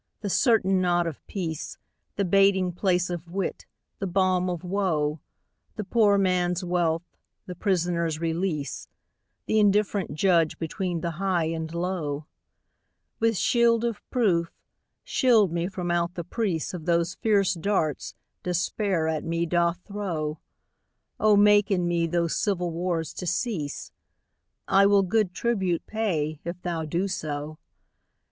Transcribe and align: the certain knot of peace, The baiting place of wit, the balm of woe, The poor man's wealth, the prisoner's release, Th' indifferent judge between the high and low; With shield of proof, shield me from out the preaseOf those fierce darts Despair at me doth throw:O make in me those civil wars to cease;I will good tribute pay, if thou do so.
the 0.21 0.31
certain 0.31 0.81
knot 0.81 1.05
of 1.05 1.23
peace, 1.27 1.77
The 2.15 2.25
baiting 2.25 2.71
place 2.73 3.11
of 3.11 3.29
wit, 3.29 3.67
the 3.99 4.07
balm 4.07 4.49
of 4.49 4.63
woe, 4.63 5.19
The 5.75 5.83
poor 5.83 6.17
man's 6.17 6.63
wealth, 6.63 7.03
the 7.45 7.53
prisoner's 7.53 8.19
release, 8.19 8.87
Th' 9.47 9.59
indifferent 9.61 10.15
judge 10.15 10.57
between 10.57 11.01
the 11.01 11.11
high 11.21 11.49
and 11.53 11.71
low; 11.71 12.25
With 13.19 13.37
shield 13.37 13.83
of 13.83 14.01
proof, 14.09 14.49
shield 15.03 15.51
me 15.51 15.67
from 15.67 15.91
out 15.91 16.15
the 16.15 16.25
preaseOf 16.25 16.85
those 16.85 17.13
fierce 17.13 17.53
darts 17.53 18.15
Despair 18.41 19.07
at 19.07 19.23
me 19.23 19.45
doth 19.45 19.81
throw:O 19.85 21.35
make 21.35 21.69
in 21.69 21.87
me 21.87 22.07
those 22.07 22.35
civil 22.35 22.71
wars 22.71 23.13
to 23.13 23.27
cease;I 23.27 24.87
will 24.87 25.03
good 25.03 25.31
tribute 25.35 25.85
pay, 25.85 26.39
if 26.43 26.59
thou 26.63 26.85
do 26.85 27.07
so. 27.07 27.59